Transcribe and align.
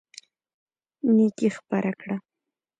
نيکي 1.15 1.47
خپره 1.57 1.91
کړه. 1.99 2.15